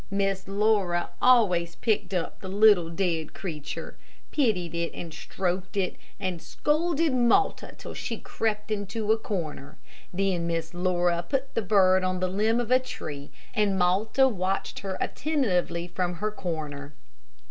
Miss 0.09 0.47
Laura 0.47 1.11
always 1.21 1.75
picked 1.75 2.11
up 2.11 2.39
the 2.41 2.47
little, 2.47 2.89
dead 2.89 3.35
creature, 3.35 3.97
pitied 4.31 4.73
it 4.73 4.91
and 4.95 5.13
stroked 5.13 5.77
it, 5.77 5.95
and 6.19 6.41
scolded 6.41 7.13
Malta 7.13 7.75
till 7.77 7.93
she 7.93 8.17
crept 8.17 8.71
into 8.71 9.11
a 9.11 9.17
corner. 9.19 9.77
Then 10.11 10.47
Miss 10.47 10.73
Laura 10.73 11.23
put 11.29 11.53
the 11.53 11.61
bird 11.61 12.03
on 12.03 12.19
a 12.23 12.27
limb 12.27 12.59
of 12.59 12.71
a 12.71 12.79
tree, 12.79 13.29
and 13.53 13.77
Malta 13.77 14.27
watched 14.27 14.79
her 14.79 14.97
attentively 14.99 15.87
from 15.87 16.15
her 16.15 16.31
corner. 16.31 16.95